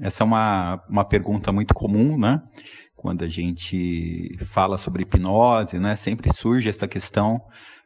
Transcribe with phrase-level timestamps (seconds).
[0.00, 2.42] Essa é uma, uma pergunta muito comum, né?
[2.96, 5.94] Quando a gente fala sobre hipnose, né?
[5.94, 7.40] Sempre surge essa questão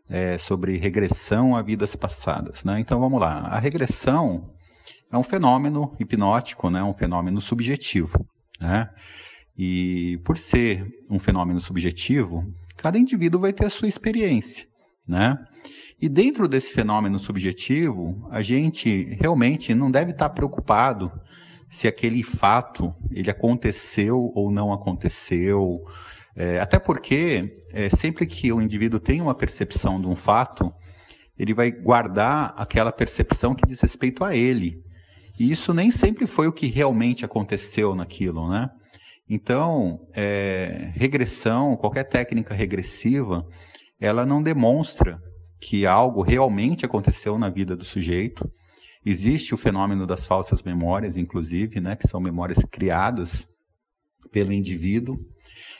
[0.08, 2.80] é, sobre regressão a vidas passadas, né?
[2.80, 3.40] Então vamos lá.
[3.48, 4.50] A regressão
[5.12, 6.82] é um fenômeno hipnótico, né?
[6.82, 8.26] Um fenômeno subjetivo,
[8.60, 8.88] né?
[9.56, 12.44] E por ser um fenômeno subjetivo,
[12.76, 14.66] cada indivíduo vai ter a sua experiência,
[15.06, 15.36] né?
[16.00, 21.10] E dentro desse fenômeno subjetivo, a gente realmente não deve estar preocupado
[21.68, 25.84] se aquele fato ele aconteceu ou não aconteceu.
[26.34, 30.72] É, até porque é, sempre que o indivíduo tem uma percepção de um fato,
[31.38, 34.82] ele vai guardar aquela percepção que diz respeito a ele.
[35.38, 38.70] E isso nem sempre foi o que realmente aconteceu naquilo, né?
[39.28, 43.46] Então, é, regressão, qualquer técnica regressiva,
[44.00, 45.22] ela não demonstra
[45.60, 48.50] que algo realmente aconteceu na vida do sujeito.
[49.10, 53.48] Existe o fenômeno das falsas memórias, inclusive, né, que são memórias criadas
[54.30, 55.18] pelo indivíduo,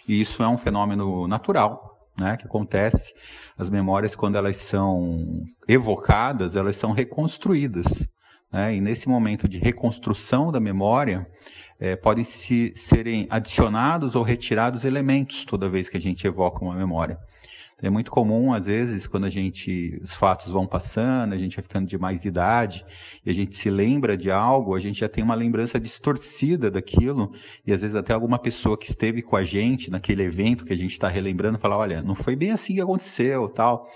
[0.09, 3.12] e isso é um fenômeno natural, né, que acontece.
[3.55, 8.08] As memórias, quando elas são evocadas, elas são reconstruídas.
[8.50, 11.30] Né, e nesse momento de reconstrução da memória,
[11.78, 16.74] é, podem se, serem adicionados ou retirados elementos toda vez que a gente evoca uma
[16.74, 17.19] memória.
[17.80, 21.62] É muito comum, às vezes, quando a gente, os fatos vão passando, a gente vai
[21.62, 22.84] ficando de mais idade,
[23.24, 27.32] e a gente se lembra de algo, a gente já tem uma lembrança distorcida daquilo,
[27.64, 30.76] e às vezes até alguma pessoa que esteve com a gente naquele evento que a
[30.76, 33.88] gente está relembrando, fala, olha, não foi bem assim que aconteceu, tal.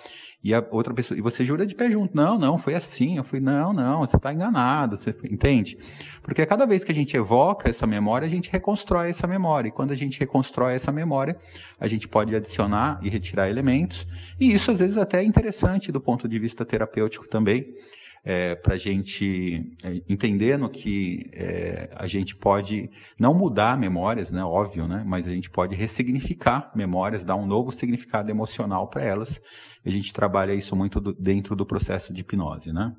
[0.45, 3.17] E a outra pessoa, e você jura de pé junto, não, não, foi assim.
[3.17, 5.79] Eu fui, não, não, você está enganado, você entende?
[6.21, 9.69] Porque cada vez que a gente evoca essa memória, a gente reconstrói essa memória.
[9.69, 11.37] E quando a gente reconstrói essa memória,
[11.79, 14.07] a gente pode adicionar e retirar elementos.
[14.41, 17.75] E isso às vezes até é interessante do ponto de vista terapêutico também
[18.25, 24.45] é, para a gente é, entendendo que é, a gente pode não mudar memórias, né,
[24.45, 29.41] óbvio, né, mas a gente pode ressignificar memórias, dar um novo significado emocional para elas.
[29.85, 32.95] A gente trabalha isso muito do, dentro do processo de hipnose, né?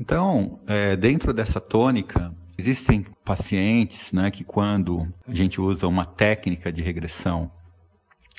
[0.00, 6.72] Então, é, dentro dessa tônica, Existem pacientes né, que, quando a gente usa uma técnica
[6.72, 7.48] de regressão,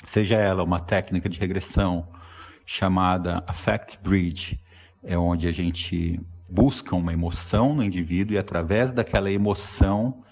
[0.04, 2.06] seja ela uma técnica de regressão
[2.66, 4.60] chamada Affect Bridge,
[5.02, 10.22] é onde a gente busca uma emoção no indivíduo e, através daquela emoção,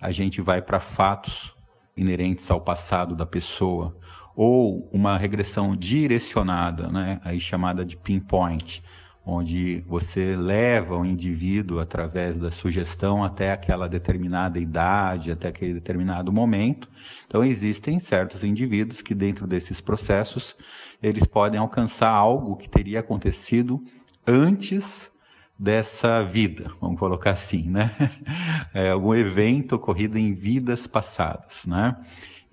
[0.00, 1.52] a gente vai para fatos
[1.96, 3.98] inerentes ao passado da pessoa,
[4.36, 8.84] ou uma regressão direcionada, né, aí chamada de pinpoint,
[9.24, 16.32] onde você leva o indivíduo através da sugestão até aquela determinada idade, até aquele determinado
[16.32, 16.88] momento.
[17.26, 20.56] Então existem certos indivíduos que dentro desses processos
[21.02, 23.82] eles podem alcançar algo que teria acontecido
[24.26, 25.10] antes
[25.58, 27.94] dessa vida, vamos colocar assim, né?
[28.74, 31.96] É algum evento ocorrido em vidas passadas, né?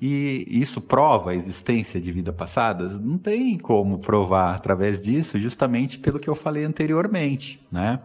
[0.02, 3.00] E isso prova a existência de vidas passadas?
[3.00, 8.00] Não tem como provar através disso, justamente pelo que eu falei anteriormente, né?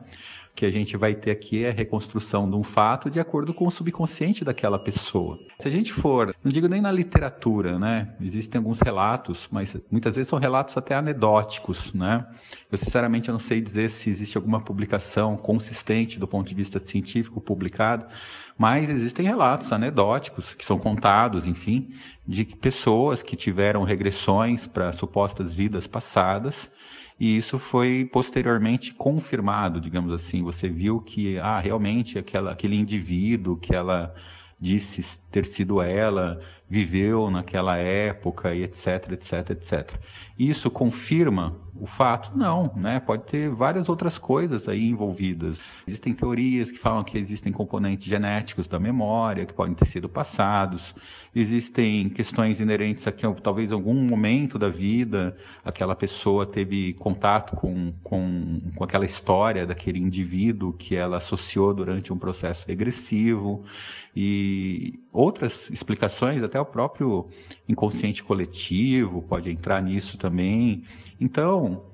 [0.54, 3.66] Que a gente vai ter aqui é a reconstrução de um fato de acordo com
[3.66, 5.38] o subconsciente daquela pessoa.
[5.58, 8.14] Se a gente for, não digo nem na literatura, né?
[8.20, 12.24] Existem alguns relatos, mas muitas vezes são relatos até anedóticos, né?
[12.70, 17.40] Eu sinceramente não sei dizer se existe alguma publicação consistente do ponto de vista científico
[17.40, 18.06] publicada,
[18.56, 21.92] mas existem relatos anedóticos que são contados, enfim,
[22.24, 26.70] de pessoas que tiveram regressões para supostas vidas passadas
[27.18, 30.42] e isso foi posteriormente confirmado, digamos assim.
[30.42, 34.14] Você viu que, ah, realmente aquela, aquele indivíduo que ela
[34.60, 36.40] disse ter sido ela,
[36.74, 39.92] viveu naquela época e etc, etc, etc.
[40.36, 42.36] Isso confirma o fato?
[42.36, 42.98] Não, né?
[42.98, 45.60] Pode ter várias outras coisas aí envolvidas.
[45.86, 50.94] Existem teorias que falam que existem componentes genéticos da memória que podem ter sido passados.
[51.34, 57.54] Existem questões inerentes a que talvez em algum momento da vida aquela pessoa teve contato
[57.54, 63.64] com, com, com aquela história daquele indivíduo que ela associou durante um processo regressivo
[64.16, 67.28] e outras explicações, até o próprio
[67.68, 70.82] inconsciente coletivo pode entrar nisso também.
[71.20, 71.84] Então,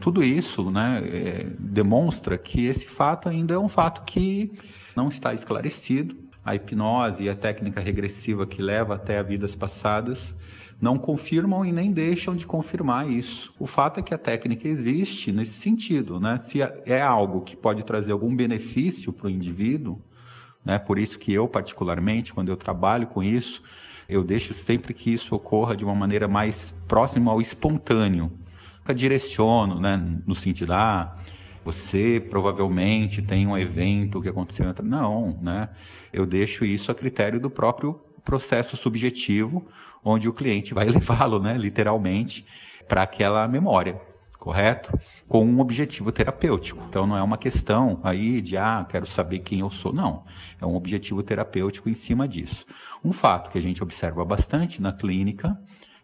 [0.00, 4.52] tudo isso né, é, demonstra que esse fato ainda é um fato que
[4.96, 6.16] não está esclarecido.
[6.44, 10.34] A hipnose e a técnica regressiva que leva até a vidas passadas
[10.80, 13.52] não confirmam e nem deixam de confirmar isso.
[13.58, 16.20] O fato é que a técnica existe nesse sentido.
[16.20, 16.36] Né?
[16.36, 20.00] Se é algo que pode trazer algum benefício para o indivíduo,
[20.66, 20.80] né?
[20.80, 23.62] Por isso que eu, particularmente, quando eu trabalho com isso,
[24.08, 28.30] eu deixo sempre que isso ocorra de uma maneira mais próxima ao espontâneo.
[28.94, 31.16] direciono, né, no sentido, ah,
[31.64, 34.72] você provavelmente tem um evento que aconteceu.
[34.84, 35.68] Não, né?
[36.12, 39.66] Eu deixo isso a critério do próprio processo subjetivo,
[40.04, 42.46] onde o cliente vai levá-lo, né, literalmente,
[42.86, 44.00] para aquela memória,
[44.38, 44.98] correto?
[45.28, 46.84] Com um objetivo terapêutico.
[46.88, 49.92] Então não é uma questão aí de, ah, quero saber quem eu sou.
[49.92, 50.24] Não.
[50.60, 52.64] É um objetivo terapêutico em cima disso.
[53.04, 55.58] Um fato que a gente observa bastante na clínica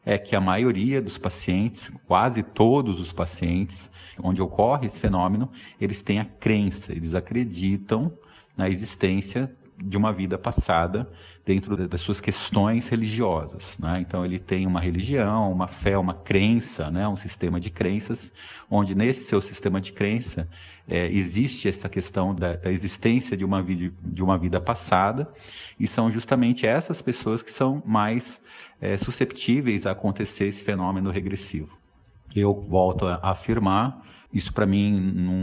[0.05, 3.91] é que a maioria dos pacientes, quase todos os pacientes,
[4.21, 5.51] onde ocorre esse fenômeno,
[5.81, 8.13] eles têm a crença, eles acreditam
[8.57, 11.09] na existência de uma vida passada
[11.45, 13.77] dentro das suas questões religiosas.
[13.79, 14.01] Né?
[14.01, 17.07] Então ele tem uma religião, uma fé, uma crença, né?
[17.09, 18.33] um sistema de crenças,
[18.71, 20.49] onde nesse seu sistema de crença
[20.89, 25.29] é, existe essa questão da, da, existência de uma, vida, de uma vida passada,
[25.79, 28.41] e são justamente essas pessoas que são mais
[28.81, 31.77] é, susceptíveis a acontecer esse fenômeno regressivo.
[32.35, 34.03] Eu volto a afirmar
[34.33, 35.35] isso para mim não,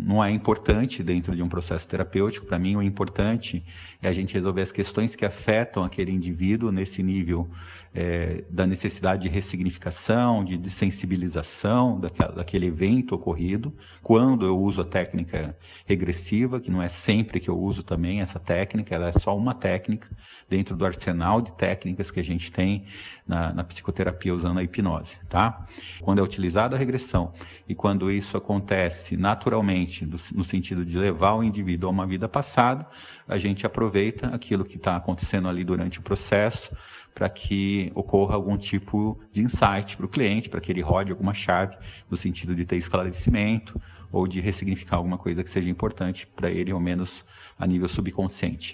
[0.00, 2.44] não é importante dentro de um processo terapêutico.
[2.44, 3.64] Para mim o importante
[4.02, 7.48] é a gente resolver as questões que afetam aquele indivíduo nesse nível
[7.94, 13.72] é, da necessidade de ressignificação, de desensibilização daquela, daquele evento ocorrido.
[14.02, 18.40] Quando eu uso a técnica regressiva, que não é sempre que eu uso também essa
[18.40, 20.08] técnica, ela é só uma técnica
[20.48, 22.84] dentro do arsenal de técnicas que a gente tem
[23.26, 25.66] na, na psicoterapia usando a hipnose, tá?
[26.00, 27.32] Quando é utilizada a regressão
[27.68, 32.86] e quando isso acontece naturalmente, no sentido de levar o indivíduo a uma vida passada,
[33.26, 36.74] a gente aproveita aquilo que está acontecendo ali durante o processo
[37.14, 41.34] para que ocorra algum tipo de insight para o cliente, para que ele rode alguma
[41.34, 41.76] chave
[42.10, 43.80] no sentido de ter esclarecimento
[44.10, 47.24] ou de ressignificar alguma coisa que seja importante para ele, ao menos
[47.58, 48.70] a nível subconsciente.